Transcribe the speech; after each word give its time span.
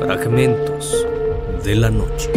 Fragmentos 0.00 1.06
de 1.64 1.74
la 1.74 1.90
noche. 1.90 2.30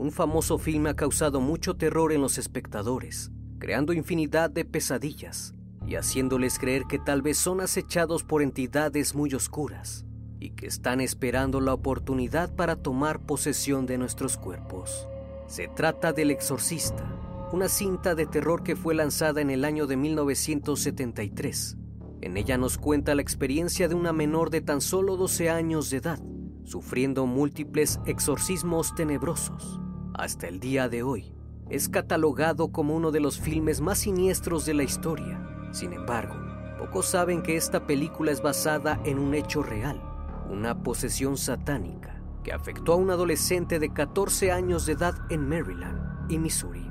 Un 0.00 0.12
famoso 0.12 0.56
filme 0.56 0.88
ha 0.88 0.96
causado 0.96 1.42
mucho 1.42 1.74
terror 1.74 2.10
en 2.14 2.22
los 2.22 2.38
espectadores, 2.38 3.30
creando 3.58 3.92
infinidad 3.92 4.48
de 4.48 4.64
pesadillas 4.64 5.54
y 5.86 5.96
haciéndoles 5.96 6.58
creer 6.58 6.84
que 6.88 6.98
tal 6.98 7.20
vez 7.20 7.36
son 7.36 7.60
acechados 7.60 8.24
por 8.24 8.40
entidades 8.40 9.14
muy 9.14 9.34
oscuras 9.34 10.06
y 10.38 10.52
que 10.52 10.66
están 10.66 11.02
esperando 11.02 11.60
la 11.60 11.74
oportunidad 11.74 12.56
para 12.56 12.76
tomar 12.76 13.20
posesión 13.26 13.84
de 13.84 13.98
nuestros 13.98 14.38
cuerpos. 14.38 15.06
Se 15.46 15.68
trata 15.68 16.14
del 16.14 16.30
Exorcista, 16.30 17.04
una 17.52 17.68
cinta 17.68 18.14
de 18.14 18.24
terror 18.24 18.62
que 18.62 18.76
fue 18.76 18.94
lanzada 18.94 19.42
en 19.42 19.50
el 19.50 19.66
año 19.66 19.86
de 19.86 19.98
1973. 19.98 21.76
En 22.22 22.38
ella 22.38 22.56
nos 22.56 22.78
cuenta 22.78 23.14
la 23.14 23.20
experiencia 23.20 23.86
de 23.86 23.96
una 23.96 24.14
menor 24.14 24.48
de 24.48 24.62
tan 24.62 24.80
solo 24.80 25.18
12 25.18 25.50
años 25.50 25.90
de 25.90 25.98
edad, 25.98 26.20
sufriendo 26.64 27.26
múltiples 27.26 28.00
exorcismos 28.06 28.94
tenebrosos 28.94 29.79
hasta 30.14 30.48
el 30.48 30.60
día 30.60 30.88
de 30.88 31.02
hoy, 31.02 31.32
es 31.68 31.88
catalogado 31.88 32.72
como 32.72 32.94
uno 32.94 33.10
de 33.10 33.20
los 33.20 33.38
filmes 33.38 33.80
más 33.80 33.98
siniestros 33.98 34.66
de 34.66 34.74
la 34.74 34.82
historia. 34.82 35.68
Sin 35.72 35.92
embargo, 35.92 36.34
pocos 36.78 37.06
saben 37.06 37.42
que 37.42 37.56
esta 37.56 37.86
película 37.86 38.32
es 38.32 38.42
basada 38.42 39.00
en 39.04 39.18
un 39.18 39.34
hecho 39.34 39.62
real, 39.62 40.02
una 40.50 40.82
posesión 40.82 41.36
satánica 41.36 42.20
que 42.42 42.52
afectó 42.52 42.94
a 42.94 42.96
un 42.96 43.10
adolescente 43.10 43.78
de 43.78 43.92
14 43.92 44.50
años 44.50 44.86
de 44.86 44.92
edad 44.94 45.14
en 45.30 45.48
Maryland 45.48 46.30
y 46.30 46.38
Missouri. 46.38 46.90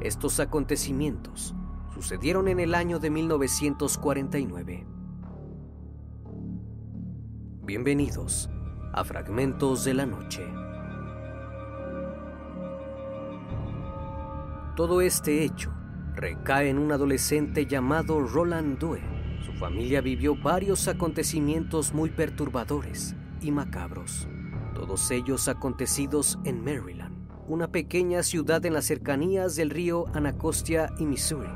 Estos 0.00 0.38
acontecimientos 0.40 1.54
sucedieron 1.94 2.48
en 2.48 2.60
el 2.60 2.74
año 2.74 2.98
de 2.98 3.10
1949. 3.10 4.86
Bienvenidos 7.64 8.50
a 8.92 9.04
Fragmentos 9.04 9.84
de 9.84 9.94
la 9.94 10.06
Noche. 10.06 10.61
Todo 14.74 15.02
este 15.02 15.44
hecho 15.44 15.70
recae 16.14 16.70
en 16.70 16.78
un 16.78 16.92
adolescente 16.92 17.66
llamado 17.66 18.26
Roland 18.26 18.78
Due. 18.78 19.02
Su 19.44 19.52
familia 19.52 20.00
vivió 20.00 20.34
varios 20.34 20.88
acontecimientos 20.88 21.92
muy 21.92 22.08
perturbadores 22.08 23.14
y 23.42 23.50
macabros, 23.50 24.28
todos 24.74 25.10
ellos 25.10 25.48
acontecidos 25.48 26.38
en 26.44 26.64
Maryland, 26.64 27.14
una 27.48 27.68
pequeña 27.68 28.22
ciudad 28.22 28.64
en 28.64 28.72
las 28.72 28.86
cercanías 28.86 29.56
del 29.56 29.68
río 29.68 30.06
Anacostia 30.14 30.94
y 30.98 31.04
Missouri. 31.04 31.50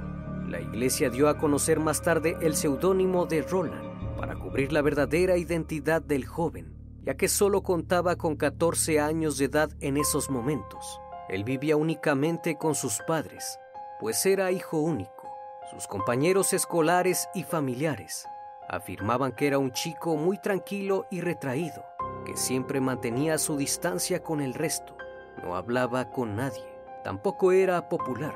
La 0.50 0.60
iglesia 0.60 1.08
dio 1.08 1.30
a 1.30 1.38
conocer 1.38 1.80
más 1.80 2.02
tarde 2.02 2.36
el 2.42 2.54
seudónimo 2.54 3.24
de 3.24 3.40
Roland 3.40 4.18
para 4.18 4.38
cubrir 4.38 4.74
la 4.74 4.82
verdadera 4.82 5.38
identidad 5.38 6.02
del 6.02 6.26
joven, 6.26 6.74
ya 7.02 7.16
que 7.16 7.28
solo 7.28 7.62
contaba 7.62 8.16
con 8.16 8.36
14 8.36 9.00
años 9.00 9.38
de 9.38 9.46
edad 9.46 9.70
en 9.80 9.96
esos 9.96 10.28
momentos. 10.28 11.00
Él 11.28 11.44
vivía 11.44 11.76
únicamente 11.76 12.56
con 12.56 12.74
sus 12.74 13.00
padres, 13.06 13.58
pues 13.98 14.24
era 14.26 14.52
hijo 14.52 14.78
único. 14.78 15.28
Sus 15.70 15.88
compañeros 15.88 16.52
escolares 16.52 17.28
y 17.34 17.42
familiares 17.42 18.28
afirmaban 18.68 19.32
que 19.32 19.48
era 19.48 19.58
un 19.58 19.72
chico 19.72 20.16
muy 20.16 20.38
tranquilo 20.38 21.06
y 21.10 21.20
retraído, 21.20 21.84
que 22.24 22.36
siempre 22.36 22.80
mantenía 22.80 23.38
su 23.38 23.56
distancia 23.56 24.22
con 24.22 24.40
el 24.40 24.54
resto, 24.54 24.96
no 25.42 25.56
hablaba 25.56 26.10
con 26.10 26.36
nadie, 26.36 26.64
tampoco 27.02 27.52
era 27.52 27.88
popular 27.88 28.34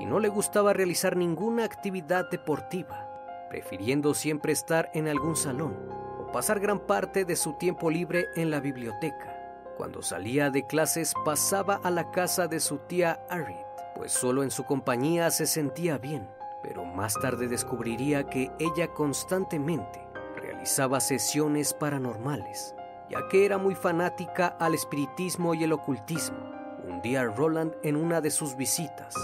y 0.00 0.06
no 0.06 0.18
le 0.18 0.28
gustaba 0.28 0.72
realizar 0.72 1.16
ninguna 1.16 1.64
actividad 1.64 2.28
deportiva, 2.30 3.08
prefiriendo 3.50 4.14
siempre 4.14 4.52
estar 4.52 4.90
en 4.94 5.06
algún 5.06 5.36
salón 5.36 5.76
o 6.18 6.32
pasar 6.32 6.58
gran 6.58 6.80
parte 6.80 7.24
de 7.24 7.36
su 7.36 7.52
tiempo 7.54 7.90
libre 7.90 8.26
en 8.34 8.50
la 8.50 8.58
biblioteca. 8.60 9.31
Cuando 9.76 10.02
salía 10.02 10.50
de 10.50 10.66
clases 10.66 11.14
pasaba 11.24 11.80
a 11.82 11.90
la 11.90 12.10
casa 12.10 12.46
de 12.46 12.60
su 12.60 12.78
tía 12.78 13.24
Harriet, 13.30 13.66
pues 13.96 14.12
solo 14.12 14.42
en 14.42 14.50
su 14.50 14.64
compañía 14.64 15.30
se 15.30 15.46
sentía 15.46 15.98
bien, 15.98 16.28
pero 16.62 16.84
más 16.84 17.18
tarde 17.18 17.48
descubriría 17.48 18.24
que 18.24 18.50
ella 18.58 18.88
constantemente 18.88 20.06
realizaba 20.36 21.00
sesiones 21.00 21.72
paranormales, 21.72 22.74
ya 23.10 23.26
que 23.28 23.46
era 23.46 23.58
muy 23.58 23.74
fanática 23.74 24.48
al 24.60 24.74
espiritismo 24.74 25.54
y 25.54 25.64
el 25.64 25.72
ocultismo. 25.72 26.38
Un 26.86 27.00
día 27.00 27.24
Roland 27.24 27.74
en 27.82 27.96
una 27.96 28.20
de 28.20 28.30
sus 28.30 28.56
visitas 28.56 29.14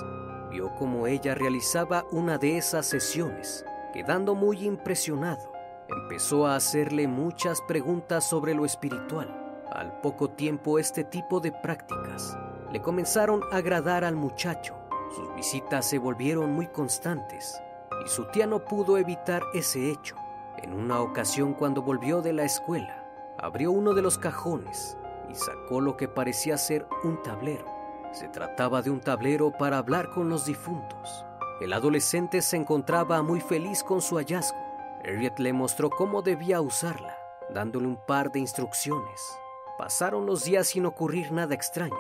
vio 0.50 0.74
cómo 0.76 1.06
ella 1.06 1.34
realizaba 1.34 2.06
una 2.10 2.38
de 2.38 2.56
esas 2.56 2.86
sesiones, 2.86 3.66
quedando 3.92 4.34
muy 4.34 4.64
impresionado. 4.64 5.52
Empezó 5.88 6.46
a 6.46 6.56
hacerle 6.56 7.06
muchas 7.06 7.60
preguntas 7.62 8.24
sobre 8.28 8.54
lo 8.54 8.64
espiritual 8.64 9.47
al 9.72 10.00
poco 10.00 10.30
tiempo 10.30 10.78
este 10.78 11.04
tipo 11.04 11.40
de 11.40 11.52
prácticas 11.52 12.36
le 12.72 12.80
comenzaron 12.80 13.42
a 13.52 13.56
agradar 13.56 14.04
al 14.04 14.16
muchacho. 14.16 14.76
Sus 15.14 15.34
visitas 15.34 15.86
se 15.86 15.98
volvieron 15.98 16.52
muy 16.52 16.66
constantes 16.66 17.60
y 18.04 18.08
su 18.08 18.26
tía 18.26 18.46
no 18.46 18.64
pudo 18.64 18.98
evitar 18.98 19.42
ese 19.54 19.90
hecho. 19.90 20.16
En 20.58 20.72
una 20.72 21.00
ocasión 21.00 21.54
cuando 21.54 21.82
volvió 21.82 22.20
de 22.20 22.32
la 22.32 22.44
escuela, 22.44 23.04
abrió 23.38 23.70
uno 23.70 23.94
de 23.94 24.02
los 24.02 24.18
cajones 24.18 24.96
y 25.30 25.34
sacó 25.34 25.80
lo 25.80 25.96
que 25.96 26.08
parecía 26.08 26.58
ser 26.58 26.86
un 27.04 27.22
tablero. 27.22 27.64
Se 28.12 28.28
trataba 28.28 28.82
de 28.82 28.90
un 28.90 29.00
tablero 29.00 29.52
para 29.52 29.78
hablar 29.78 30.10
con 30.10 30.28
los 30.28 30.46
difuntos. 30.46 31.24
El 31.60 31.72
adolescente 31.72 32.42
se 32.42 32.56
encontraba 32.56 33.22
muy 33.22 33.40
feliz 33.40 33.82
con 33.82 34.00
su 34.00 34.16
hallazgo. 34.16 34.58
Harriet 35.04 35.38
le 35.38 35.52
mostró 35.52 35.90
cómo 35.90 36.22
debía 36.22 36.60
usarla, 36.60 37.16
dándole 37.50 37.86
un 37.86 37.98
par 38.06 38.32
de 38.32 38.40
instrucciones. 38.40 39.38
Pasaron 39.78 40.26
los 40.26 40.42
días 40.42 40.66
sin 40.66 40.86
ocurrir 40.86 41.30
nada 41.30 41.54
extraño. 41.54 41.94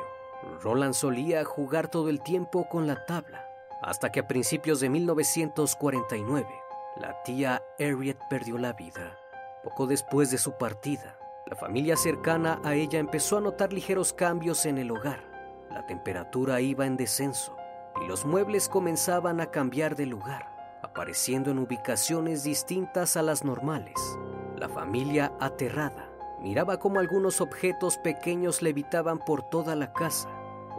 Roland 0.60 0.94
solía 0.94 1.44
jugar 1.44 1.86
todo 1.86 2.08
el 2.08 2.20
tiempo 2.20 2.68
con 2.68 2.88
la 2.88 3.06
tabla, 3.06 3.46
hasta 3.82 4.10
que 4.10 4.18
a 4.18 4.26
principios 4.26 4.80
de 4.80 4.88
1949, 4.88 6.48
la 6.96 7.22
tía 7.22 7.62
Harriet 7.78 8.18
perdió 8.28 8.58
la 8.58 8.72
vida. 8.72 9.16
Poco 9.62 9.86
después 9.86 10.32
de 10.32 10.38
su 10.38 10.58
partida, 10.58 11.16
la 11.46 11.54
familia 11.54 11.96
cercana 11.96 12.60
a 12.64 12.74
ella 12.74 12.98
empezó 12.98 13.38
a 13.38 13.40
notar 13.40 13.72
ligeros 13.72 14.12
cambios 14.12 14.66
en 14.66 14.78
el 14.78 14.90
hogar. 14.90 15.22
La 15.70 15.86
temperatura 15.86 16.60
iba 16.60 16.84
en 16.84 16.96
descenso 16.96 17.56
y 18.02 18.08
los 18.08 18.24
muebles 18.26 18.68
comenzaban 18.68 19.40
a 19.40 19.52
cambiar 19.52 19.94
de 19.94 20.06
lugar, 20.06 20.80
apareciendo 20.82 21.52
en 21.52 21.60
ubicaciones 21.60 22.42
distintas 22.42 23.16
a 23.16 23.22
las 23.22 23.44
normales. 23.44 23.94
La 24.56 24.68
familia 24.68 25.32
aterrada 25.38 26.07
miraba 26.40 26.78
cómo 26.78 27.00
algunos 27.00 27.40
objetos 27.40 27.98
pequeños 27.98 28.62
levitaban 28.62 29.18
por 29.18 29.42
toda 29.42 29.74
la 29.74 29.92
casa 29.92 30.28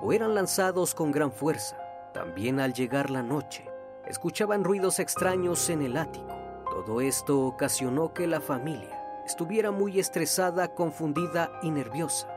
o 0.01 0.13
eran 0.13 0.35
lanzados 0.35 0.95
con 0.95 1.11
gran 1.11 1.31
fuerza. 1.31 1.77
También 2.13 2.59
al 2.59 2.73
llegar 2.73 3.09
la 3.09 3.21
noche, 3.21 3.69
escuchaban 4.07 4.63
ruidos 4.63 4.99
extraños 4.99 5.69
en 5.69 5.81
el 5.81 5.97
ático. 5.97 6.27
Todo 6.69 7.01
esto 7.01 7.41
ocasionó 7.41 8.13
que 8.13 8.27
la 8.27 8.39
familia 8.39 9.21
estuviera 9.25 9.71
muy 9.71 9.99
estresada, 9.99 10.73
confundida 10.73 11.51
y 11.61 11.71
nerviosa 11.71 12.27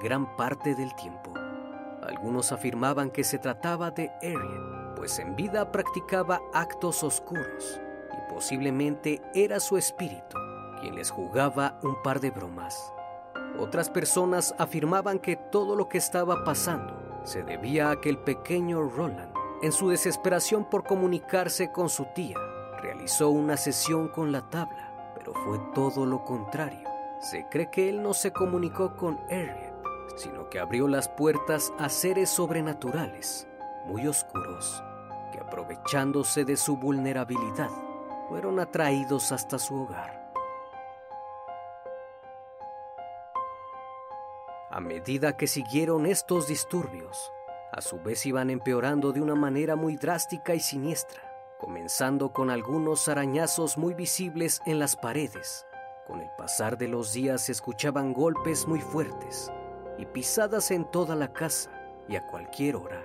gran 0.00 0.36
parte 0.36 0.74
del 0.74 0.94
tiempo. 0.94 1.34
Algunos 2.02 2.52
afirmaban 2.52 3.10
que 3.10 3.24
se 3.24 3.38
trataba 3.38 3.90
de 3.90 4.10
Ariel, 4.22 4.94
pues 4.96 5.18
en 5.18 5.36
vida 5.36 5.70
practicaba 5.70 6.40
actos 6.54 7.02
oscuros 7.02 7.80
y 8.12 8.32
posiblemente 8.32 9.20
era 9.34 9.60
su 9.60 9.76
espíritu 9.76 10.47
quien 10.78 10.94
les 10.94 11.10
jugaba 11.10 11.78
un 11.82 12.00
par 12.02 12.20
de 12.20 12.30
bromas. 12.30 12.92
Otras 13.58 13.90
personas 13.90 14.54
afirmaban 14.58 15.18
que 15.18 15.36
todo 15.36 15.74
lo 15.74 15.88
que 15.88 15.98
estaba 15.98 16.44
pasando 16.44 17.20
se 17.24 17.42
debía 17.42 17.90
a 17.90 18.00
que 18.00 18.08
el 18.08 18.18
pequeño 18.18 18.88
Roland, 18.88 19.32
en 19.62 19.72
su 19.72 19.88
desesperación 19.88 20.64
por 20.64 20.84
comunicarse 20.84 21.72
con 21.72 21.88
su 21.88 22.06
tía, 22.14 22.36
realizó 22.80 23.30
una 23.30 23.56
sesión 23.56 24.08
con 24.08 24.32
la 24.32 24.48
tabla, 24.48 25.12
pero 25.16 25.34
fue 25.34 25.58
todo 25.74 26.06
lo 26.06 26.24
contrario. 26.24 26.88
Se 27.20 27.46
cree 27.48 27.70
que 27.70 27.88
él 27.88 28.02
no 28.02 28.14
se 28.14 28.32
comunicó 28.32 28.96
con 28.96 29.18
Harriet, 29.30 29.74
sino 30.16 30.48
que 30.48 30.60
abrió 30.60 30.86
las 30.86 31.08
puertas 31.08 31.72
a 31.78 31.88
seres 31.88 32.30
sobrenaturales, 32.30 33.48
muy 33.86 34.06
oscuros, 34.06 34.82
que 35.32 35.40
aprovechándose 35.40 36.44
de 36.44 36.56
su 36.56 36.76
vulnerabilidad, 36.76 37.70
fueron 38.28 38.60
atraídos 38.60 39.32
hasta 39.32 39.58
su 39.58 39.82
hogar. 39.82 40.17
A 44.78 44.80
medida 44.80 45.36
que 45.36 45.48
siguieron 45.48 46.06
estos 46.06 46.46
disturbios, 46.46 47.32
a 47.72 47.80
su 47.80 47.98
vez 47.98 48.24
iban 48.26 48.48
empeorando 48.48 49.10
de 49.10 49.20
una 49.20 49.34
manera 49.34 49.74
muy 49.74 49.96
drástica 49.96 50.54
y 50.54 50.60
siniestra, 50.60 51.20
comenzando 51.58 52.32
con 52.32 52.48
algunos 52.48 53.08
arañazos 53.08 53.76
muy 53.76 53.94
visibles 53.94 54.60
en 54.66 54.78
las 54.78 54.94
paredes. 54.94 55.66
Con 56.06 56.20
el 56.20 56.30
pasar 56.38 56.78
de 56.78 56.86
los 56.86 57.12
días 57.12 57.46
se 57.46 57.50
escuchaban 57.50 58.12
golpes 58.12 58.68
muy 58.68 58.80
fuertes 58.80 59.50
y 59.98 60.06
pisadas 60.06 60.70
en 60.70 60.88
toda 60.92 61.16
la 61.16 61.32
casa 61.32 61.72
y 62.08 62.14
a 62.14 62.24
cualquier 62.28 62.76
hora. 62.76 63.04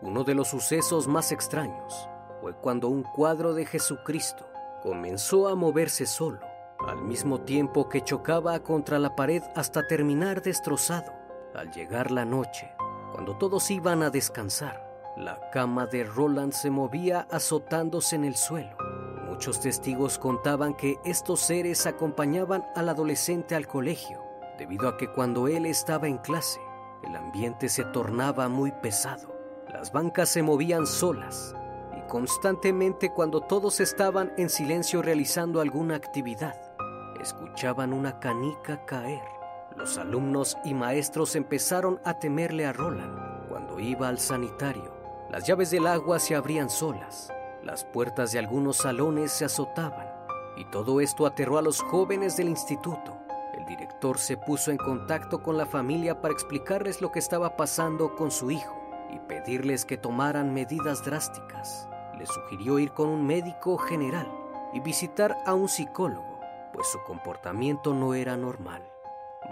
Uno 0.00 0.24
de 0.24 0.34
los 0.34 0.48
sucesos 0.48 1.06
más 1.06 1.30
extraños 1.30 2.08
fue 2.40 2.52
cuando 2.56 2.88
un 2.88 3.04
cuadro 3.04 3.54
de 3.54 3.64
Jesucristo 3.64 4.44
comenzó 4.82 5.46
a 5.46 5.54
moverse 5.54 6.04
solo, 6.04 6.40
al 6.88 7.02
mismo 7.02 7.40
tiempo 7.40 7.88
que 7.88 8.02
chocaba 8.02 8.60
contra 8.60 8.98
la 8.98 9.14
pared 9.14 9.42
hasta 9.54 9.86
terminar 9.86 10.42
destrozado. 10.42 11.12
Al 11.54 11.70
llegar 11.70 12.10
la 12.10 12.24
noche, 12.24 12.72
cuando 13.12 13.36
todos 13.36 13.70
iban 13.70 14.02
a 14.02 14.10
descansar, 14.10 14.92
la 15.16 15.50
cama 15.50 15.86
de 15.86 16.04
Roland 16.04 16.52
se 16.52 16.70
movía 16.70 17.26
azotándose 17.30 18.16
en 18.16 18.24
el 18.24 18.36
suelo. 18.36 18.76
Muchos 19.28 19.60
testigos 19.60 20.18
contaban 20.18 20.74
que 20.74 20.98
estos 21.04 21.40
seres 21.40 21.86
acompañaban 21.86 22.64
al 22.74 22.88
adolescente 22.88 23.54
al 23.54 23.66
colegio, 23.66 24.22
debido 24.58 24.88
a 24.88 24.96
que 24.96 25.08
cuando 25.08 25.48
él 25.48 25.66
estaba 25.66 26.08
en 26.08 26.18
clase, 26.18 26.60
el 27.02 27.16
ambiente 27.16 27.68
se 27.68 27.84
tornaba 27.84 28.48
muy 28.48 28.72
pesado. 28.72 29.34
Las 29.68 29.92
bancas 29.92 30.28
se 30.28 30.42
movían 30.42 30.86
solas 30.86 31.54
y 31.96 32.08
constantemente 32.08 33.10
cuando 33.10 33.40
todos 33.40 33.80
estaban 33.80 34.32
en 34.38 34.48
silencio 34.48 35.02
realizando 35.02 35.60
alguna 35.60 35.96
actividad, 35.96 36.71
escuchaban 37.22 37.92
una 37.92 38.18
canica 38.18 38.84
caer. 38.84 39.22
Los 39.76 39.96
alumnos 39.96 40.58
y 40.64 40.74
maestros 40.74 41.36
empezaron 41.36 42.00
a 42.04 42.18
temerle 42.18 42.66
a 42.66 42.72
Roland 42.72 43.48
cuando 43.48 43.78
iba 43.78 44.08
al 44.08 44.18
sanitario. 44.18 44.92
Las 45.30 45.46
llaves 45.46 45.70
del 45.70 45.86
agua 45.86 46.18
se 46.18 46.34
abrían 46.34 46.68
solas, 46.68 47.32
las 47.62 47.84
puertas 47.84 48.32
de 48.32 48.38
algunos 48.38 48.78
salones 48.78 49.32
se 49.32 49.44
azotaban 49.44 50.06
y 50.56 50.64
todo 50.66 51.00
esto 51.00 51.24
aterró 51.24 51.58
a 51.58 51.62
los 51.62 51.80
jóvenes 51.80 52.36
del 52.36 52.48
instituto. 52.48 53.16
El 53.54 53.64
director 53.64 54.18
se 54.18 54.36
puso 54.36 54.70
en 54.70 54.76
contacto 54.76 55.42
con 55.42 55.56
la 55.56 55.66
familia 55.66 56.20
para 56.20 56.34
explicarles 56.34 57.00
lo 57.00 57.12
que 57.12 57.20
estaba 57.20 57.56
pasando 57.56 58.14
con 58.16 58.30
su 58.30 58.50
hijo 58.50 58.76
y 59.10 59.18
pedirles 59.20 59.84
que 59.84 59.96
tomaran 59.96 60.52
medidas 60.52 61.04
drásticas. 61.04 61.88
Les 62.18 62.28
sugirió 62.28 62.78
ir 62.78 62.92
con 62.92 63.08
un 63.08 63.26
médico 63.26 63.78
general 63.78 64.30
y 64.72 64.80
visitar 64.80 65.36
a 65.46 65.54
un 65.54 65.68
psicólogo, 65.68 66.31
pues 66.82 66.90
su 66.90 67.02
comportamiento 67.04 67.94
no 67.94 68.12
era 68.12 68.36
normal. 68.36 68.82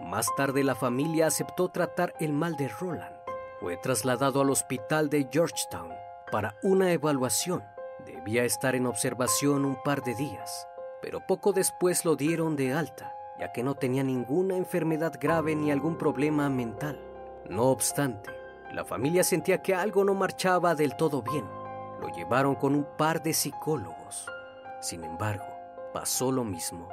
Más 0.02 0.26
tarde 0.36 0.64
la 0.64 0.74
familia 0.74 1.28
aceptó 1.28 1.68
tratar 1.68 2.12
el 2.18 2.32
mal 2.32 2.56
de 2.56 2.66
Roland. 2.66 3.14
Fue 3.60 3.76
trasladado 3.76 4.40
al 4.40 4.50
hospital 4.50 5.08
de 5.10 5.28
Georgetown 5.30 5.92
para 6.32 6.56
una 6.64 6.90
evaluación. 6.90 7.62
Debía 8.04 8.42
estar 8.42 8.74
en 8.74 8.84
observación 8.84 9.64
un 9.64 9.80
par 9.84 10.02
de 10.02 10.16
días, 10.16 10.66
pero 11.02 11.24
poco 11.24 11.52
después 11.52 12.04
lo 12.04 12.16
dieron 12.16 12.56
de 12.56 12.72
alta, 12.72 13.14
ya 13.38 13.52
que 13.52 13.62
no 13.62 13.76
tenía 13.76 14.02
ninguna 14.02 14.56
enfermedad 14.56 15.12
grave 15.20 15.54
ni 15.54 15.70
algún 15.70 15.98
problema 15.98 16.48
mental. 16.48 17.00
No 17.48 17.66
obstante, 17.66 18.30
la 18.72 18.84
familia 18.84 19.22
sentía 19.22 19.62
que 19.62 19.72
algo 19.72 20.02
no 20.02 20.14
marchaba 20.14 20.74
del 20.74 20.96
todo 20.96 21.22
bien. 21.22 21.44
Lo 22.00 22.08
llevaron 22.08 22.56
con 22.56 22.74
un 22.74 22.88
par 22.96 23.22
de 23.22 23.34
psicólogos. 23.34 24.26
Sin 24.80 25.04
embargo, 25.04 25.46
pasó 25.92 26.32
lo 26.32 26.42
mismo. 26.42 26.88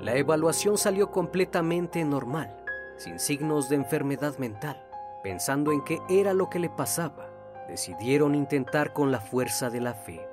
La 0.00 0.16
evaluación 0.16 0.78
salió 0.78 1.10
completamente 1.10 2.02
normal, 2.06 2.56
sin 2.96 3.18
signos 3.18 3.68
de 3.68 3.76
enfermedad 3.76 4.38
mental. 4.38 4.82
Pensando 5.22 5.72
en 5.72 5.84
qué 5.84 6.00
era 6.08 6.32
lo 6.32 6.48
que 6.48 6.58
le 6.58 6.70
pasaba, 6.70 7.28
decidieron 7.68 8.34
intentar 8.34 8.94
con 8.94 9.12
la 9.12 9.20
fuerza 9.20 9.68
de 9.68 9.82
la 9.82 9.92
fe. 9.92 10.26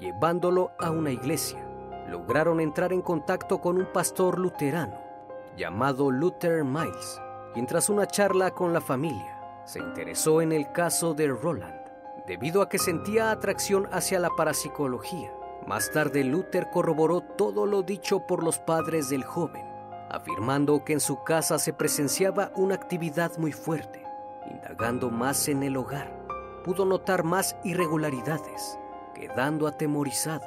Llevándolo 0.00 0.72
a 0.78 0.90
una 0.90 1.10
iglesia, 1.10 1.62
lograron 2.08 2.58
entrar 2.58 2.94
en 2.94 3.02
contacto 3.02 3.60
con 3.60 3.76
un 3.76 3.84
pastor 3.92 4.38
luterano 4.38 4.98
llamado 5.58 6.10
Luther 6.10 6.64
Miles, 6.64 7.20
quien 7.52 7.66
tras 7.66 7.90
una 7.90 8.06
charla 8.06 8.52
con 8.52 8.72
la 8.72 8.80
familia 8.80 9.60
se 9.66 9.78
interesó 9.78 10.40
en 10.40 10.52
el 10.52 10.72
caso 10.72 11.12
de 11.12 11.28
Roland, 11.28 11.78
debido 12.26 12.62
a 12.62 12.68
que 12.70 12.78
sentía 12.78 13.30
atracción 13.30 13.86
hacia 13.92 14.18
la 14.18 14.30
parapsicología. 14.30 15.30
Más 15.66 15.90
tarde 15.90 16.24
Luther 16.24 16.70
corroboró 16.70 17.20
todo 17.20 17.66
lo 17.66 17.82
dicho 17.82 18.26
por 18.26 18.42
los 18.42 18.58
padres 18.58 19.08
del 19.08 19.24
joven, 19.24 19.64
afirmando 20.10 20.84
que 20.84 20.92
en 20.92 21.00
su 21.00 21.22
casa 21.22 21.58
se 21.58 21.72
presenciaba 21.72 22.50
una 22.56 22.74
actividad 22.74 23.36
muy 23.38 23.52
fuerte. 23.52 24.04
Indagando 24.50 25.10
más 25.10 25.48
en 25.48 25.62
el 25.62 25.76
hogar, 25.76 26.12
pudo 26.64 26.84
notar 26.84 27.22
más 27.22 27.56
irregularidades, 27.64 28.78
quedando 29.14 29.66
atemorizado. 29.66 30.46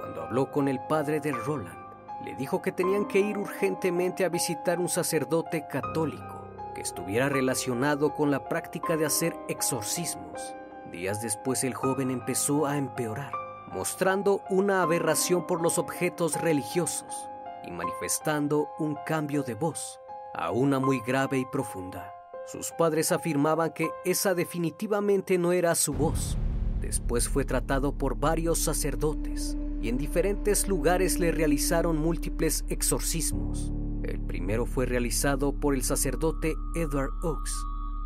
Cuando 0.00 0.22
habló 0.22 0.50
con 0.50 0.68
el 0.68 0.80
padre 0.80 1.20
de 1.20 1.32
Roland, 1.32 1.78
le 2.24 2.34
dijo 2.34 2.60
que 2.60 2.72
tenían 2.72 3.06
que 3.06 3.20
ir 3.20 3.38
urgentemente 3.38 4.24
a 4.24 4.28
visitar 4.28 4.80
un 4.80 4.88
sacerdote 4.88 5.66
católico 5.68 6.44
que 6.74 6.80
estuviera 6.82 7.28
relacionado 7.28 8.12
con 8.14 8.30
la 8.30 8.48
práctica 8.48 8.96
de 8.96 9.06
hacer 9.06 9.34
exorcismos. 9.48 10.54
Días 10.90 11.22
después 11.22 11.64
el 11.64 11.74
joven 11.74 12.10
empezó 12.10 12.66
a 12.66 12.76
empeorar, 12.76 13.32
mostrando 13.72 14.42
una 14.50 14.82
aberración 14.82 15.46
por 15.46 15.60
los 15.62 15.78
objetos 15.78 16.40
religiosos 16.40 17.28
y 17.66 17.70
manifestando 17.70 18.68
un 18.78 18.96
cambio 19.06 19.42
de 19.42 19.54
voz, 19.54 20.00
a 20.34 20.50
una 20.50 20.78
muy 20.78 21.00
grave 21.00 21.38
y 21.38 21.44
profunda. 21.44 22.12
Sus 22.46 22.70
padres 22.70 23.10
afirmaban 23.10 23.72
que 23.72 23.90
esa 24.04 24.34
definitivamente 24.34 25.36
no 25.36 25.52
era 25.52 25.74
su 25.74 25.92
voz. 25.92 26.36
Después 26.80 27.28
fue 27.28 27.44
tratado 27.44 27.92
por 27.92 28.16
varios 28.16 28.60
sacerdotes 28.60 29.56
y 29.80 29.88
en 29.88 29.98
diferentes 29.98 30.68
lugares 30.68 31.18
le 31.18 31.32
realizaron 31.32 31.96
múltiples 31.96 32.64
exorcismos. 32.68 33.72
El 34.04 34.20
primero 34.20 34.66
fue 34.66 34.86
realizado 34.86 35.52
por 35.52 35.74
el 35.74 35.82
sacerdote 35.82 36.54
Edward 36.76 37.10
Oakes, 37.22 37.50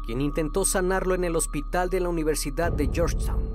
quien 0.06 0.22
intentó 0.22 0.64
sanarlo 0.64 1.14
en 1.14 1.24
el 1.24 1.36
hospital 1.36 1.90
de 1.90 2.00
la 2.00 2.08
Universidad 2.08 2.72
de 2.72 2.88
Georgetown. 2.90 3.49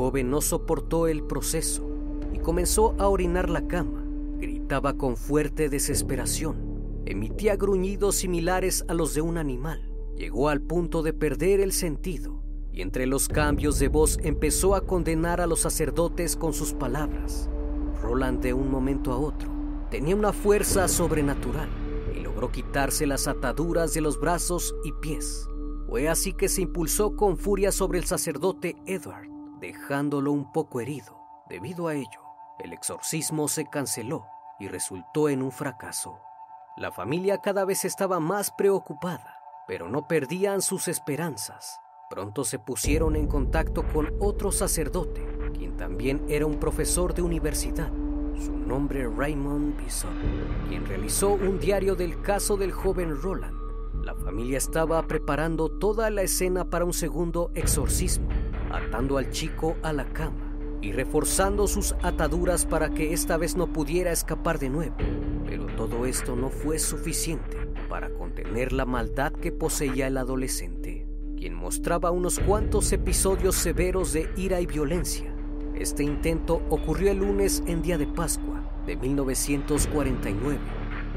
Joven 0.00 0.30
no 0.30 0.40
soportó 0.40 1.08
el 1.08 1.22
proceso 1.22 1.86
y 2.32 2.38
comenzó 2.38 2.94
a 2.98 3.08
orinar 3.08 3.50
la 3.50 3.66
cama. 3.66 4.02
Gritaba 4.38 4.94
con 4.94 5.18
fuerte 5.18 5.68
desesperación. 5.68 7.02
Emitía 7.04 7.56
gruñidos 7.56 8.14
similares 8.16 8.82
a 8.88 8.94
los 8.94 9.12
de 9.12 9.20
un 9.20 9.36
animal 9.36 9.90
llegó 10.16 10.48
al 10.48 10.62
punto 10.62 11.02
de 11.02 11.12
perder 11.12 11.60
el 11.60 11.72
sentido 11.72 12.42
y 12.72 12.80
entre 12.80 13.04
los 13.04 13.28
cambios 13.28 13.78
de 13.78 13.88
voz 13.88 14.18
empezó 14.22 14.74
a 14.74 14.86
condenar 14.86 15.42
a 15.42 15.46
los 15.46 15.60
sacerdotes 15.60 16.34
con 16.34 16.54
sus 16.54 16.72
palabras. 16.72 17.50
Roland 18.00 18.40
de 18.42 18.54
un 18.54 18.70
momento 18.70 19.12
a 19.12 19.18
otro 19.18 19.50
tenía 19.90 20.16
una 20.16 20.32
fuerza 20.32 20.88
sobrenatural 20.88 21.68
y 22.16 22.20
logró 22.20 22.50
quitarse 22.50 23.06
las 23.06 23.28
ataduras 23.28 23.92
de 23.92 24.00
los 24.00 24.18
brazos 24.18 24.74
y 24.82 24.92
pies. 24.92 25.46
Fue 25.88 26.08
así 26.08 26.32
que 26.32 26.48
se 26.48 26.62
impulsó 26.62 27.16
con 27.16 27.36
furia 27.36 27.70
sobre 27.70 27.98
el 27.98 28.06
sacerdote 28.06 28.76
Edward, 28.86 29.29
dejándolo 29.60 30.32
un 30.32 30.50
poco 30.50 30.80
herido. 30.80 31.18
Debido 31.48 31.88
a 31.88 31.94
ello, 31.94 32.22
el 32.58 32.72
exorcismo 32.72 33.48
se 33.48 33.66
canceló 33.66 34.26
y 34.58 34.68
resultó 34.68 35.28
en 35.28 35.42
un 35.42 35.52
fracaso. 35.52 36.18
La 36.76 36.90
familia 36.90 37.38
cada 37.38 37.64
vez 37.64 37.84
estaba 37.84 38.20
más 38.20 38.50
preocupada 38.50 39.40
pero 39.70 39.88
no 39.88 40.08
perdían 40.08 40.62
sus 40.62 40.88
esperanzas. 40.88 41.78
Pronto 42.10 42.42
se 42.42 42.58
pusieron 42.58 43.14
en 43.14 43.28
contacto 43.28 43.84
con 43.92 44.12
otro 44.18 44.50
sacerdote, 44.50 45.24
quien 45.54 45.76
también 45.76 46.24
era 46.28 46.44
un 46.44 46.58
profesor 46.58 47.14
de 47.14 47.22
universidad, 47.22 47.88
su 48.36 48.50
nombre 48.50 49.08
Raymond 49.08 49.76
Bison, 49.76 50.10
quien 50.68 50.84
realizó 50.84 51.34
un 51.34 51.60
diario 51.60 51.94
del 51.94 52.20
caso 52.20 52.56
del 52.56 52.72
joven 52.72 53.22
Roland. 53.22 53.54
La 54.04 54.16
familia 54.16 54.58
estaba 54.58 55.06
preparando 55.06 55.68
toda 55.68 56.10
la 56.10 56.22
escena 56.22 56.68
para 56.68 56.84
un 56.84 56.92
segundo 56.92 57.52
exorcismo, 57.54 58.28
atando 58.70 59.18
al 59.18 59.30
chico 59.30 59.76
a 59.82 59.92
la 59.92 60.04
cama 60.12 60.50
y 60.82 60.92
reforzando 60.92 61.66
sus 61.66 61.94
ataduras 62.02 62.64
para 62.64 62.90
que 62.90 63.12
esta 63.12 63.36
vez 63.36 63.56
no 63.56 63.72
pudiera 63.72 64.12
escapar 64.12 64.58
de 64.58 64.70
nuevo. 64.70 64.96
Pero 65.46 65.66
todo 65.76 66.06
esto 66.06 66.36
no 66.36 66.50
fue 66.50 66.78
suficiente 66.78 67.58
para 67.88 68.10
contener 68.10 68.72
la 68.72 68.86
maldad 68.86 69.32
que 69.32 69.52
poseía 69.52 70.06
el 70.06 70.16
adolescente, 70.16 71.06
quien 71.36 71.54
mostraba 71.54 72.10
unos 72.10 72.38
cuantos 72.38 72.92
episodios 72.92 73.56
severos 73.56 74.12
de 74.12 74.30
ira 74.36 74.60
y 74.60 74.66
violencia. 74.66 75.34
Este 75.74 76.02
intento 76.02 76.62
ocurrió 76.70 77.10
el 77.10 77.18
lunes 77.18 77.62
en 77.66 77.82
día 77.82 77.98
de 77.98 78.06
Pascua 78.06 78.62
de 78.86 78.96
1949. 78.96 80.58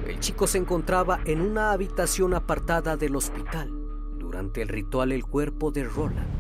El 0.07 0.19
chico 0.19 0.48
se 0.48 0.57
encontraba 0.57 1.19
en 1.25 1.41
una 1.41 1.72
habitación 1.72 2.33
apartada 2.33 2.98
del 2.98 3.15
hospital. 3.15 3.72
Durante 4.17 4.62
el 4.62 4.67
ritual 4.67 5.12
el 5.12 5.25
cuerpo 5.25 5.72
de 5.72 5.83
Roland 5.83 6.33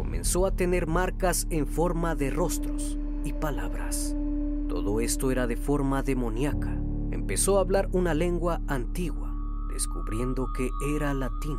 comenzó 0.00 0.46
a 0.46 0.50
tener 0.50 0.86
marcas 0.86 1.46
en 1.50 1.66
forma 1.66 2.14
de 2.14 2.30
rostros 2.30 2.96
y 3.22 3.34
palabras. 3.34 4.16
Todo 4.66 4.98
esto 4.98 5.30
era 5.30 5.46
de 5.46 5.58
forma 5.58 6.02
demoníaca. 6.02 6.74
Empezó 7.10 7.58
a 7.58 7.60
hablar 7.60 7.90
una 7.92 8.14
lengua 8.14 8.62
antigua 8.66 9.36
descubriendo 9.70 10.48
que 10.56 10.70
era 10.96 11.12
latín. 11.12 11.58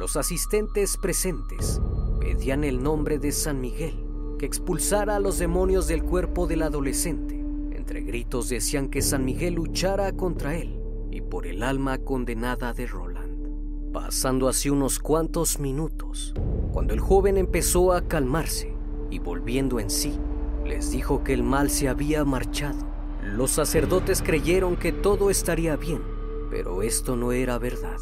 Los 0.00 0.16
asistentes 0.16 0.96
presentes 0.96 1.80
pedían 2.18 2.64
el 2.64 2.82
nombre 2.82 3.20
de 3.20 3.30
San 3.30 3.60
Miguel, 3.60 4.04
que 4.36 4.46
expulsara 4.46 5.14
a 5.14 5.20
los 5.20 5.38
demonios 5.38 5.86
del 5.86 6.02
cuerpo 6.02 6.48
del 6.48 6.62
adolescente. 6.62 7.38
Entre 7.70 8.00
gritos 8.00 8.48
decían 8.48 8.88
que 8.88 9.00
San 9.00 9.24
Miguel 9.24 9.54
luchara 9.54 10.10
contra 10.16 10.56
él 10.56 10.82
y 11.12 11.20
por 11.20 11.46
el 11.46 11.62
alma 11.62 11.98
condenada 11.98 12.72
de 12.72 12.88
Roland. 12.88 13.92
Pasando 13.92 14.48
así 14.48 14.70
unos 14.70 14.98
cuantos 14.98 15.60
minutos, 15.60 16.34
cuando 16.72 16.94
el 16.94 17.00
joven 17.00 17.36
empezó 17.36 17.92
a 17.92 18.06
calmarse 18.06 18.74
y 19.10 19.18
volviendo 19.18 19.80
en 19.80 19.90
sí, 19.90 20.18
les 20.64 20.90
dijo 20.90 21.24
que 21.24 21.32
el 21.32 21.42
mal 21.42 21.70
se 21.70 21.88
había 21.88 22.24
marchado. 22.24 22.78
Los 23.22 23.50
sacerdotes 23.50 24.22
creyeron 24.22 24.76
que 24.76 24.92
todo 24.92 25.30
estaría 25.30 25.76
bien, 25.76 26.02
pero 26.50 26.82
esto 26.82 27.16
no 27.16 27.32
era 27.32 27.58
verdad. 27.58 27.98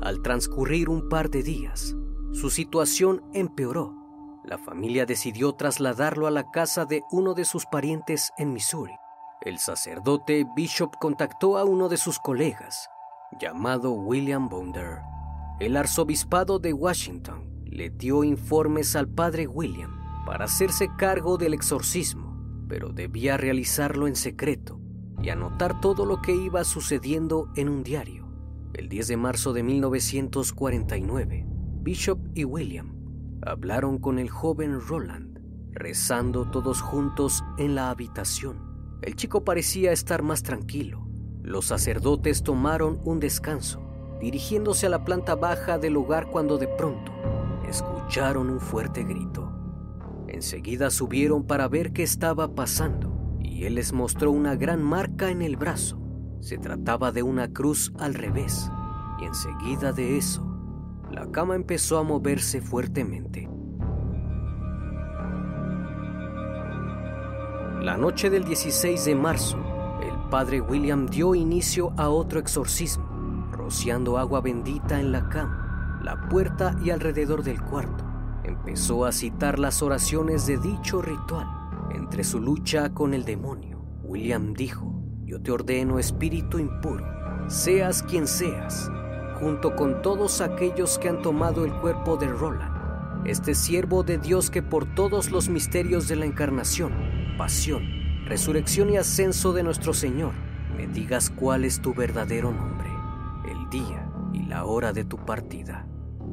Al 0.00 0.22
transcurrir 0.22 0.88
un 0.88 1.08
par 1.08 1.30
de 1.30 1.42
días, 1.42 1.96
su 2.32 2.50
situación 2.50 3.22
empeoró. 3.34 3.94
La 4.44 4.58
familia 4.58 5.04
decidió 5.04 5.52
trasladarlo 5.52 6.26
a 6.26 6.30
la 6.30 6.50
casa 6.50 6.86
de 6.86 7.02
uno 7.10 7.34
de 7.34 7.44
sus 7.44 7.66
parientes 7.66 8.32
en 8.38 8.52
Missouri. 8.52 8.94
El 9.42 9.58
sacerdote 9.58 10.46
Bishop 10.56 10.96
contactó 10.98 11.58
a 11.58 11.64
uno 11.64 11.88
de 11.88 11.98
sus 11.98 12.18
colegas, 12.18 12.88
llamado 13.38 13.92
William 13.92 14.48
Bonder. 14.48 15.00
El 15.60 15.76
arzobispado 15.76 16.58
de 16.58 16.72
Washington 16.72 17.47
le 17.70 17.90
dio 17.90 18.24
informes 18.24 18.96
al 18.96 19.08
padre 19.08 19.46
William 19.46 19.98
para 20.26 20.46
hacerse 20.46 20.88
cargo 20.96 21.36
del 21.38 21.54
exorcismo, 21.54 22.64
pero 22.68 22.92
debía 22.92 23.36
realizarlo 23.36 24.06
en 24.06 24.16
secreto 24.16 24.80
y 25.22 25.30
anotar 25.30 25.80
todo 25.80 26.04
lo 26.04 26.20
que 26.22 26.34
iba 26.34 26.64
sucediendo 26.64 27.50
en 27.56 27.68
un 27.68 27.82
diario. 27.82 28.28
El 28.74 28.88
10 28.88 29.08
de 29.08 29.16
marzo 29.16 29.52
de 29.52 29.62
1949, 29.62 31.46
Bishop 31.82 32.18
y 32.34 32.44
William 32.44 32.94
hablaron 33.42 33.98
con 33.98 34.18
el 34.18 34.28
joven 34.28 34.80
Roland, 34.80 35.38
rezando 35.72 36.50
todos 36.50 36.80
juntos 36.80 37.44
en 37.56 37.74
la 37.74 37.90
habitación. 37.90 38.98
El 39.02 39.14
chico 39.16 39.44
parecía 39.44 39.92
estar 39.92 40.22
más 40.22 40.42
tranquilo. 40.42 41.06
Los 41.42 41.66
sacerdotes 41.66 42.42
tomaron 42.42 43.00
un 43.04 43.20
descanso, 43.20 43.80
dirigiéndose 44.20 44.86
a 44.86 44.90
la 44.90 45.04
planta 45.04 45.34
baja 45.34 45.78
del 45.78 45.96
hogar 45.96 46.30
cuando 46.30 46.58
de 46.58 46.68
pronto 46.68 47.12
escucharon 47.68 48.50
un 48.50 48.60
fuerte 48.60 49.04
grito. 49.04 49.52
Enseguida 50.28 50.90
subieron 50.90 51.44
para 51.44 51.68
ver 51.68 51.92
qué 51.92 52.02
estaba 52.02 52.54
pasando 52.54 53.36
y 53.40 53.64
él 53.64 53.74
les 53.74 53.92
mostró 53.92 54.30
una 54.30 54.56
gran 54.56 54.82
marca 54.82 55.30
en 55.30 55.42
el 55.42 55.56
brazo. 55.56 56.00
Se 56.40 56.58
trataba 56.58 57.12
de 57.12 57.22
una 57.22 57.52
cruz 57.52 57.92
al 57.98 58.14
revés 58.14 58.70
y 59.20 59.24
enseguida 59.24 59.92
de 59.92 60.16
eso, 60.16 60.46
la 61.10 61.30
cama 61.30 61.56
empezó 61.56 61.98
a 61.98 62.02
moverse 62.02 62.60
fuertemente. 62.60 63.48
La 67.82 67.96
noche 67.96 68.28
del 68.28 68.44
16 68.44 69.04
de 69.04 69.14
marzo, 69.14 69.56
el 70.02 70.30
padre 70.30 70.60
William 70.60 71.06
dio 71.06 71.34
inicio 71.34 71.92
a 71.96 72.08
otro 72.08 72.38
exorcismo, 72.38 73.48
rociando 73.52 74.18
agua 74.18 74.40
bendita 74.40 75.00
en 75.00 75.12
la 75.12 75.28
cama, 75.28 75.67
la 76.02 76.28
puerta 76.28 76.76
y 76.84 76.90
alrededor 76.90 77.42
del 77.42 77.60
cuarto 77.60 78.04
empezó 78.44 79.04
a 79.04 79.12
citar 79.12 79.58
las 79.58 79.82
oraciones 79.82 80.46
de 80.46 80.58
dicho 80.58 81.02
ritual. 81.02 81.46
Entre 81.94 82.24
su 82.24 82.40
lucha 82.40 82.90
con 82.90 83.14
el 83.14 83.24
demonio, 83.24 83.84
William 84.02 84.54
dijo, 84.54 85.02
yo 85.24 85.40
te 85.40 85.50
ordeno 85.50 85.98
espíritu 85.98 86.58
impuro, 86.58 87.04
seas 87.48 88.02
quien 88.02 88.26
seas, 88.26 88.90
junto 89.40 89.74
con 89.76 90.02
todos 90.02 90.40
aquellos 90.40 90.98
que 90.98 91.08
han 91.08 91.22
tomado 91.22 91.64
el 91.64 91.72
cuerpo 91.80 92.16
de 92.16 92.28
Roland, 92.28 93.26
este 93.26 93.54
siervo 93.54 94.02
de 94.02 94.18
Dios 94.18 94.50
que 94.50 94.62
por 94.62 94.94
todos 94.94 95.30
los 95.30 95.48
misterios 95.48 96.08
de 96.08 96.16
la 96.16 96.26
encarnación, 96.26 96.92
pasión, 97.36 97.84
resurrección 98.26 98.90
y 98.90 98.96
ascenso 98.96 99.52
de 99.52 99.62
nuestro 99.62 99.92
Señor, 99.92 100.32
me 100.76 100.86
digas 100.86 101.30
cuál 101.30 101.64
es 101.64 101.80
tu 101.80 101.94
verdadero 101.94 102.52
nombre, 102.52 102.88
el 103.50 103.68
día 103.70 104.07
y 104.32 104.44
la 104.44 104.64
hora 104.64 104.92
de 104.92 105.04
tu 105.04 105.16
partida. 105.18 105.86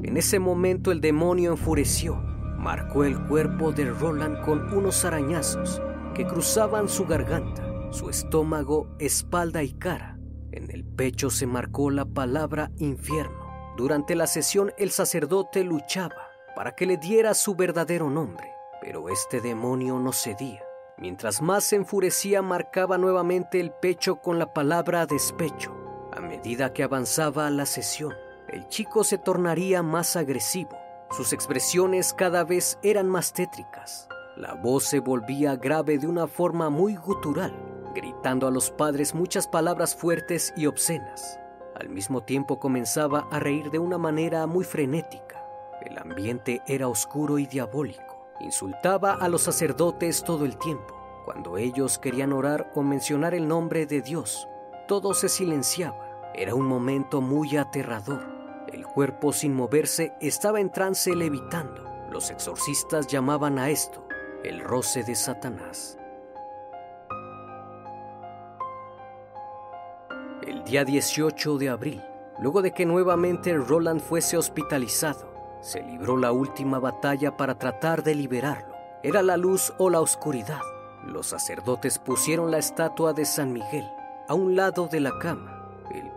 En 0.03 0.17
ese 0.17 0.39
momento 0.39 0.91
el 0.91 1.01
demonio 1.01 1.51
enfureció, 1.51 2.15
marcó 2.57 3.03
el 3.03 3.19
cuerpo 3.27 3.71
de 3.71 3.89
Roland 3.91 4.43
con 4.43 4.73
unos 4.73 5.05
arañazos 5.05 5.81
que 6.13 6.25
cruzaban 6.25 6.89
su 6.89 7.05
garganta, 7.05 7.63
su 7.91 8.09
estómago, 8.09 8.87
espalda 8.99 9.63
y 9.63 9.73
cara. 9.73 10.17
En 10.51 10.71
el 10.71 10.85
pecho 10.85 11.29
se 11.29 11.45
marcó 11.47 11.91
la 11.91 12.05
palabra 12.05 12.71
infierno. 12.77 13.45
Durante 13.77 14.15
la 14.15 14.25
sesión 14.25 14.71
el 14.77 14.91
sacerdote 14.91 15.63
luchaba 15.63 16.29
para 16.55 16.75
que 16.75 16.85
le 16.85 16.97
diera 16.97 17.33
su 17.33 17.55
verdadero 17.55 18.09
nombre, 18.09 18.49
pero 18.81 19.09
este 19.09 19.41
demonio 19.41 19.99
no 19.99 20.13
cedía. 20.13 20.63
Mientras 20.97 21.41
más 21.41 21.65
se 21.65 21.75
enfurecía 21.75 22.41
marcaba 22.41 22.97
nuevamente 22.97 23.59
el 23.59 23.71
pecho 23.71 24.21
con 24.21 24.39
la 24.39 24.53
palabra 24.53 25.05
despecho. 25.05 25.74
A 26.15 26.21
medida 26.21 26.71
que 26.71 26.83
avanzaba 26.83 27.49
la 27.49 27.65
sesión, 27.65 28.13
el 28.47 28.67
chico 28.69 29.03
se 29.03 29.17
tornaría 29.17 29.83
más 29.83 30.15
agresivo. 30.15 30.77
Sus 31.11 31.33
expresiones 31.33 32.13
cada 32.13 32.45
vez 32.45 32.79
eran 32.83 33.09
más 33.09 33.33
tétricas. 33.33 34.07
La 34.37 34.53
voz 34.53 34.85
se 34.85 34.99
volvía 34.99 35.57
grave 35.57 35.97
de 35.97 36.07
una 36.07 36.27
forma 36.27 36.69
muy 36.69 36.95
gutural, 36.95 37.53
gritando 37.93 38.47
a 38.47 38.51
los 38.51 38.71
padres 38.71 39.13
muchas 39.13 39.45
palabras 39.45 39.93
fuertes 39.93 40.53
y 40.55 40.67
obscenas. 40.67 41.37
Al 41.75 41.89
mismo 41.89 42.23
tiempo 42.23 42.59
comenzaba 42.59 43.27
a 43.29 43.39
reír 43.39 43.69
de 43.69 43.79
una 43.79 43.97
manera 43.97 44.47
muy 44.47 44.63
frenética. 44.63 45.45
El 45.81 45.97
ambiente 45.97 46.61
era 46.65 46.87
oscuro 46.87 47.39
y 47.39 47.45
diabólico. 47.45 48.29
Insultaba 48.39 49.15
a 49.15 49.27
los 49.27 49.41
sacerdotes 49.41 50.23
todo 50.23 50.45
el 50.45 50.57
tiempo. 50.57 50.95
Cuando 51.25 51.57
ellos 51.57 51.97
querían 51.97 52.31
orar 52.31 52.71
o 52.73 52.83
mencionar 52.83 53.33
el 53.33 53.47
nombre 53.47 53.85
de 53.85 54.01
Dios, 54.01 54.47
todo 54.87 55.13
se 55.13 55.27
silenciaba. 55.27 56.04
Era 56.37 56.53
un 56.53 56.65
momento 56.65 57.21
muy 57.21 57.55
aterrador. 57.55 58.21
El 58.67 58.85
cuerpo 58.85 59.31
sin 59.31 59.53
moverse 59.53 60.13
estaba 60.19 60.59
en 60.59 60.69
trance 60.69 61.15
levitando. 61.15 61.85
Los 62.11 62.29
exorcistas 62.29 63.07
llamaban 63.07 63.57
a 63.57 63.69
esto 63.69 64.05
el 64.43 64.59
roce 64.59 65.03
de 65.03 65.15
Satanás. 65.15 65.97
El 70.45 70.65
día 70.65 70.83
18 70.83 71.57
de 71.57 71.69
abril, 71.69 72.03
luego 72.39 72.61
de 72.61 72.73
que 72.73 72.85
nuevamente 72.85 73.53
Roland 73.53 74.01
fuese 74.01 74.35
hospitalizado, 74.35 75.33
se 75.61 75.81
libró 75.83 76.17
la 76.17 76.33
última 76.33 76.79
batalla 76.79 77.37
para 77.37 77.57
tratar 77.57 78.03
de 78.03 78.13
liberarlo. 78.13 78.75
Era 79.03 79.23
la 79.23 79.37
luz 79.37 79.73
o 79.77 79.89
la 79.89 80.01
oscuridad. 80.01 80.59
Los 81.05 81.27
sacerdotes 81.27 81.97
pusieron 81.97 82.51
la 82.51 82.57
estatua 82.57 83.13
de 83.13 83.23
San 83.23 83.53
Miguel 83.53 83.89
a 84.27 84.33
un 84.33 84.57
lado 84.57 84.87
de 84.87 84.99
la 84.99 85.17
cama. 85.17 85.54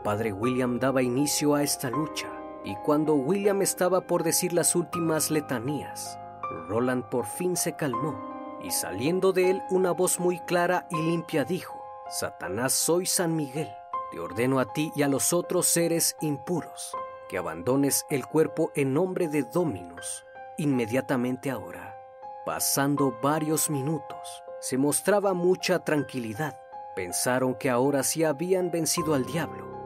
Padre 0.09 0.33
William 0.33 0.79
daba 0.81 1.03
inicio 1.03 1.55
a 1.55 1.63
esta 1.63 1.91
lucha 1.91 2.29
y 2.65 2.75
cuando 2.77 3.13
William 3.13 3.61
estaba 3.61 4.01
por 4.01 4.23
decir 4.23 4.55
las 4.55 4.75
últimas 4.75 5.31
letanías, 5.31 6.19
Roland 6.67 7.05
por 7.11 7.27
fin 7.27 7.59
se 7.59 7.77
calmó 7.77 8.19
y 8.63 8.71
saliendo 8.71 9.35
de 9.35 9.51
él 9.51 9.63
una 9.69 9.93
voz 9.93 10.19
muy 10.19 10.41
clara 10.41 10.89
y 10.91 10.97
limpia 10.97 11.45
dijo, 11.45 11.85
Satanás 12.09 12.73
soy 12.73 13.05
San 13.05 13.37
Miguel, 13.37 13.69
te 14.11 14.19
ordeno 14.19 14.61
a 14.61 14.73
ti 14.73 14.91
y 14.97 15.03
a 15.03 15.09
los 15.09 15.35
otros 15.35 15.67
seres 15.67 16.17
impuros 16.23 16.97
que 17.29 17.37
abandones 17.37 18.07
el 18.09 18.25
cuerpo 18.25 18.73
en 18.75 18.95
nombre 18.95 19.29
de 19.29 19.43
Dominus 19.43 20.25
inmediatamente 20.57 21.51
ahora. 21.51 22.01
Pasando 22.47 23.15
varios 23.23 23.69
minutos, 23.69 24.43
se 24.59 24.79
mostraba 24.79 25.35
mucha 25.35 25.81
tranquilidad. 25.81 26.59
Pensaron 26.97 27.55
que 27.55 27.69
ahora 27.69 28.03
sí 28.03 28.25
habían 28.25 28.71
vencido 28.71 29.13
al 29.13 29.27
diablo, 29.27 29.78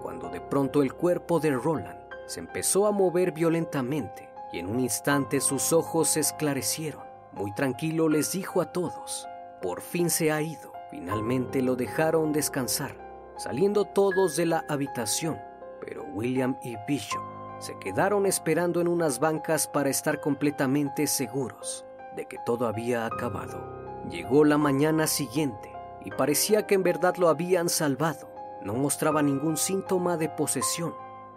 pronto 0.53 0.83
el 0.83 0.93
cuerpo 0.93 1.41
de 1.41 1.51
Roland 1.53 1.99
se 2.27 2.39
empezó 2.39 2.87
a 2.87 2.93
mover 2.93 3.33
violentamente 3.33 4.29
y 4.53 4.59
en 4.59 4.67
un 4.67 4.81
instante 4.81 5.41
sus 5.41 5.73
ojos 5.73 6.09
se 6.09 6.21
esclarecieron. 6.21 7.01
Muy 7.33 7.55
tranquilo 7.55 8.07
les 8.11 8.33
dijo 8.33 8.61
a 8.61 8.71
todos, 8.71 9.27
por 9.63 9.81
fin 9.81 10.11
se 10.11 10.31
ha 10.31 10.43
ido. 10.43 10.75
Finalmente 10.91 11.63
lo 11.63 11.75
dejaron 11.75 12.35
descansar, 12.35 12.95
saliendo 13.39 13.87
todos 13.87 14.37
de 14.37 14.45
la 14.45 14.67
habitación, 14.69 15.41
pero 15.81 16.05
William 16.13 16.59
y 16.63 16.77
Bishop 16.87 17.23
se 17.59 17.79
quedaron 17.79 18.27
esperando 18.27 18.83
en 18.83 18.89
unas 18.89 19.21
bancas 19.21 19.67
para 19.67 19.89
estar 19.89 20.21
completamente 20.21 21.07
seguros 21.07 21.87
de 22.15 22.27
que 22.27 22.37
todo 22.45 22.67
había 22.67 23.07
acabado. 23.07 24.05
Llegó 24.11 24.45
la 24.45 24.59
mañana 24.59 25.07
siguiente 25.07 25.73
y 26.05 26.11
parecía 26.11 26.67
que 26.67 26.75
en 26.75 26.83
verdad 26.83 27.17
lo 27.17 27.31
habían 27.31 27.71
salvado. 27.71 28.32
No 28.65 28.75
mostraba 28.75 29.23
ningún 29.23 29.57
síntoma 29.57 30.17
de 30.17 30.29
posesión 30.29 30.95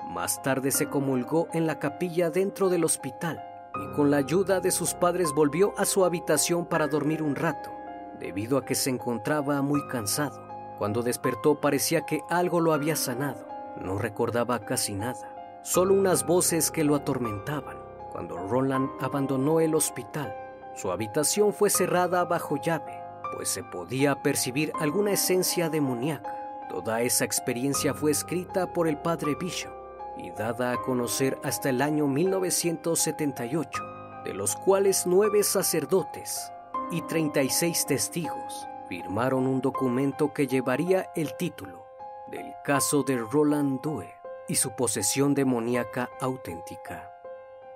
más 0.09 0.41
tarde 0.41 0.71
se 0.71 0.87
comulgó 0.87 1.47
en 1.51 1.65
la 1.65 1.79
capilla 1.79 2.29
dentro 2.29 2.69
del 2.69 2.85
hospital 2.85 3.43
y 3.75 3.95
con 3.95 4.11
la 4.11 4.17
ayuda 4.17 4.59
de 4.59 4.71
sus 4.71 4.93
padres 4.93 5.33
volvió 5.33 5.73
a 5.77 5.85
su 5.85 6.05
habitación 6.05 6.65
para 6.65 6.87
dormir 6.87 7.21
un 7.21 7.35
rato, 7.35 7.71
debido 8.19 8.57
a 8.57 8.65
que 8.65 8.75
se 8.75 8.89
encontraba 8.89 9.61
muy 9.61 9.85
cansado. 9.87 10.41
Cuando 10.77 11.01
despertó 11.01 11.59
parecía 11.59 12.05
que 12.05 12.21
algo 12.29 12.61
lo 12.61 12.73
había 12.73 12.95
sanado. 12.95 13.45
No 13.81 13.97
recordaba 13.97 14.59
casi 14.59 14.93
nada. 14.93 15.31
solo 15.63 15.95
unas 15.95 16.27
voces 16.27 16.69
que 16.69 16.83
lo 16.83 16.95
atormentaban. 16.95 17.77
Cuando 18.11 18.37
Roland 18.37 18.87
abandonó 19.01 19.59
el 19.59 19.73
hospital, 19.73 20.33
su 20.75 20.91
habitación 20.91 21.53
fue 21.53 21.71
cerrada 21.71 22.23
bajo 22.23 22.57
llave, 22.61 23.01
pues 23.33 23.49
se 23.49 23.63
podía 23.63 24.21
percibir 24.21 24.71
alguna 24.79 25.13
esencia 25.13 25.69
demoníaca. 25.69 26.44
Toda 26.75 26.99
esa 26.99 27.23
experiencia 27.23 27.93
fue 27.93 28.11
escrita 28.11 28.73
por 28.73 28.89
el 28.89 28.97
padre 28.97 29.35
Bishop 29.39 29.71
y 30.17 30.29
dada 30.31 30.73
a 30.73 30.81
conocer 30.81 31.37
hasta 31.41 31.69
el 31.69 31.81
año 31.81 32.05
1978, 32.05 33.81
de 34.25 34.33
los 34.33 34.57
cuales 34.57 35.07
nueve 35.07 35.43
sacerdotes 35.43 36.51
y 36.91 37.01
36 37.03 37.85
testigos 37.85 38.67
firmaron 38.89 39.47
un 39.47 39.61
documento 39.61 40.33
que 40.33 40.47
llevaría 40.47 41.13
el 41.15 41.37
título 41.37 41.85
del 42.29 42.53
caso 42.65 43.03
de 43.03 43.19
Roland 43.19 43.79
Due 43.79 44.13
y 44.49 44.55
su 44.55 44.75
posesión 44.75 45.33
demoníaca 45.33 46.09
auténtica. 46.19 47.09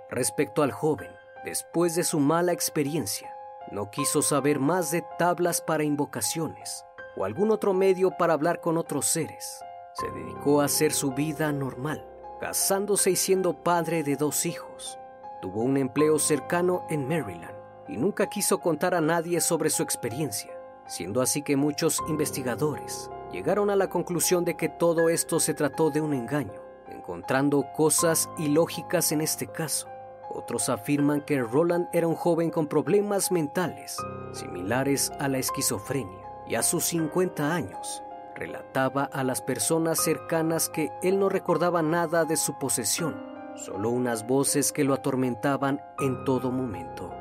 Respecto 0.09 0.61
al 0.61 0.73
joven, 0.73 1.11
después 1.45 1.95
de 1.95 2.03
su 2.03 2.19
mala 2.19 2.51
experiencia, 2.51 3.33
no 3.71 3.91
quiso 3.91 4.21
saber 4.21 4.59
más 4.59 4.91
de 4.91 5.05
tablas 5.17 5.61
para 5.61 5.85
invocaciones 5.85 6.83
o 7.19 7.25
algún 7.25 7.51
otro 7.51 7.73
medio 7.73 8.11
para 8.11 8.33
hablar 8.33 8.61
con 8.61 8.77
otros 8.77 9.05
seres. 9.05 9.59
Se 9.93 10.09
dedicó 10.11 10.61
a 10.61 10.65
hacer 10.65 10.93
su 10.93 11.11
vida 11.11 11.51
normal, 11.51 12.07
casándose 12.39 13.11
y 13.11 13.17
siendo 13.17 13.61
padre 13.61 14.03
de 14.03 14.15
dos 14.15 14.45
hijos. 14.45 14.97
Tuvo 15.41 15.61
un 15.61 15.75
empleo 15.75 16.17
cercano 16.17 16.85
en 16.89 17.07
Maryland 17.07 17.53
y 17.89 17.97
nunca 17.97 18.27
quiso 18.27 18.59
contar 18.59 18.95
a 18.95 19.01
nadie 19.01 19.41
sobre 19.41 19.69
su 19.69 19.83
experiencia, 19.83 20.51
siendo 20.87 21.21
así 21.21 21.41
que 21.41 21.57
muchos 21.57 21.99
investigadores 22.07 23.11
llegaron 23.33 23.69
a 23.69 23.75
la 23.75 23.89
conclusión 23.89 24.45
de 24.45 24.55
que 24.55 24.69
todo 24.69 25.09
esto 25.09 25.39
se 25.39 25.53
trató 25.53 25.89
de 25.89 26.01
un 26.01 26.13
engaño, 26.13 26.61
encontrando 26.87 27.65
cosas 27.75 28.29
ilógicas 28.37 29.11
en 29.11 29.21
este 29.21 29.47
caso. 29.47 29.89
Otros 30.29 30.69
afirman 30.69 31.21
que 31.21 31.41
Roland 31.41 31.87
era 31.91 32.07
un 32.07 32.15
joven 32.15 32.51
con 32.51 32.67
problemas 32.67 33.31
mentales, 33.31 33.97
similares 34.31 35.11
a 35.19 35.27
la 35.27 35.39
esquizofrenia, 35.39 36.28
y 36.49 36.55
a 36.55 36.63
sus 36.63 36.83
50 36.85 37.53
años 37.53 38.03
relataba 38.35 39.03
a 39.03 39.23
las 39.23 39.41
personas 39.41 39.99
cercanas 40.03 40.67
que 40.67 40.91
él 41.03 41.19
no 41.19 41.29
recordaba 41.29 41.81
nada 41.81 42.25
de 42.25 42.37
su 42.37 42.57
posesión, 42.57 43.15
solo 43.55 43.89
unas 43.89 44.25
voces 44.25 44.71
que 44.71 44.83
lo 44.83 44.93
atormentaban 44.93 45.81
en 45.99 46.23
todo 46.25 46.51
momento. 46.51 47.13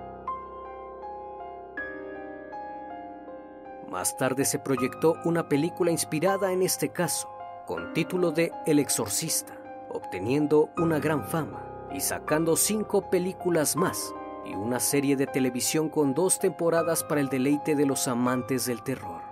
Más 3.90 4.16
tarde 4.16 4.44
se 4.44 4.58
proyectó 4.58 5.14
una 5.24 5.48
película 5.48 5.90
inspirada 5.90 6.52
en 6.52 6.62
este 6.62 6.90
caso, 6.90 7.28
con 7.66 7.92
título 7.92 8.30
de 8.30 8.52
El 8.64 8.78
Exorcista, 8.78 9.54
obteniendo 9.90 10.70
una 10.76 11.00
gran 11.00 11.24
fama 11.24 11.64
y 11.92 12.00
sacando 12.00 12.56
cinco 12.56 13.10
películas 13.10 13.76
más 13.76 14.14
y 14.48 14.54
una 14.54 14.80
serie 14.80 15.16
de 15.16 15.26
televisión 15.26 15.88
con 15.88 16.14
dos 16.14 16.38
temporadas 16.38 17.04
para 17.04 17.20
el 17.20 17.28
deleite 17.28 17.74
de 17.74 17.86
los 17.86 18.08
amantes 18.08 18.66
del 18.66 18.82
terror. 18.82 19.22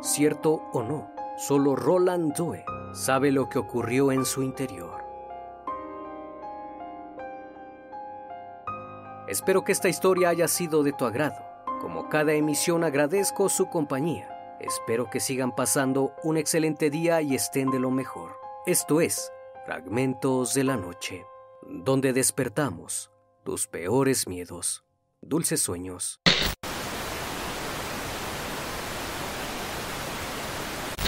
Cierto 0.00 0.62
o 0.72 0.82
no, 0.82 1.10
solo 1.36 1.74
Roland 1.74 2.34
Due 2.34 2.64
sabe 2.92 3.32
lo 3.32 3.48
que 3.48 3.58
ocurrió 3.58 4.12
en 4.12 4.24
su 4.24 4.42
interior. 4.42 5.02
Espero 9.26 9.64
que 9.64 9.72
esta 9.72 9.88
historia 9.88 10.30
haya 10.30 10.48
sido 10.48 10.82
de 10.82 10.92
tu 10.92 11.04
agrado. 11.04 11.36
Como 11.80 12.08
cada 12.08 12.32
emisión 12.32 12.82
agradezco 12.82 13.48
su 13.48 13.68
compañía. 13.68 14.56
Espero 14.60 15.10
que 15.10 15.20
sigan 15.20 15.54
pasando 15.54 16.14
un 16.22 16.36
excelente 16.36 16.90
día 16.90 17.20
y 17.20 17.34
estén 17.34 17.70
de 17.70 17.78
lo 17.78 17.90
mejor. 17.90 18.36
Esto 18.66 19.00
es 19.00 19.30
Fragmentos 19.66 20.54
de 20.54 20.64
la 20.64 20.76
Noche, 20.76 21.26
donde 21.62 22.12
despertamos 22.12 23.10
tus 23.48 23.66
peores 23.66 24.28
miedos. 24.28 24.84
Dulces 25.22 25.62
sueños. 25.62 26.20